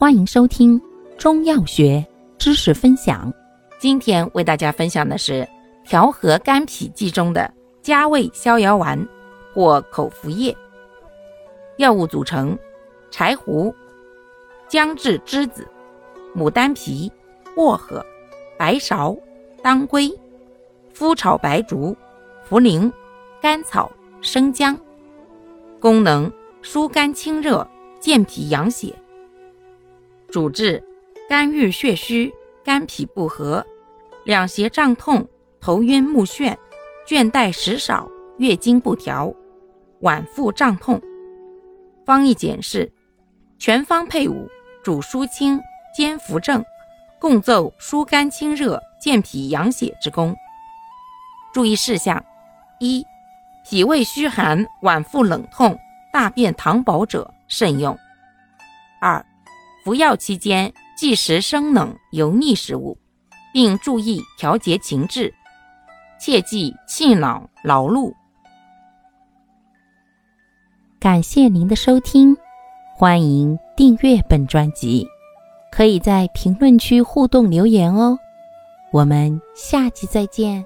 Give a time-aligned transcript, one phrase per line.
[0.00, 0.80] 欢迎收听
[1.18, 2.06] 中药学
[2.38, 3.34] 知识分享。
[3.80, 5.44] 今天为大家分享的是
[5.84, 7.52] 调和肝脾剂中的
[7.82, 8.96] 加味逍遥丸
[9.52, 10.56] 或口服液。
[11.78, 12.56] 药物组成：
[13.10, 13.74] 柴胡、
[14.68, 15.66] 姜制栀子、
[16.32, 17.10] 牡丹皮、
[17.56, 18.00] 薄荷、
[18.56, 19.18] 白芍、
[19.64, 20.08] 当归、
[20.94, 21.96] 麸炒白术、
[22.48, 22.88] 茯苓、
[23.42, 23.90] 甘草、
[24.20, 24.78] 生姜。
[25.80, 26.30] 功能：
[26.62, 27.66] 疏肝清热，
[27.98, 28.94] 健脾养血。
[30.30, 30.82] 主治
[31.26, 33.64] 肝郁血虚、肝脾不和、
[34.24, 35.26] 两胁胀痛、
[35.58, 36.54] 头晕目眩、
[37.06, 39.34] 倦怠食少、月经不调、
[40.02, 41.00] 脘腹胀痛。
[42.04, 42.92] 方义简释：
[43.58, 44.46] 全方配伍，
[44.84, 45.58] 主疏清
[45.96, 46.62] 兼扶正，
[47.18, 50.36] 共奏疏肝清热、健脾养血之功。
[51.54, 52.22] 注意事项：
[52.80, 53.02] 一、
[53.64, 55.78] 脾胃虚寒、脘腹冷痛、
[56.12, 57.98] 大便溏薄者慎用。
[59.00, 59.24] 二、
[59.88, 62.98] 服药期间忌食生冷油腻食物，
[63.54, 65.32] 并注意调节情志，
[66.20, 68.12] 切忌气恼劳碌。
[71.00, 72.36] 感谢您的收听，
[72.98, 75.06] 欢迎订阅本专辑，
[75.72, 78.18] 可以在评论区互动留言哦。
[78.92, 80.62] 我们下期再见。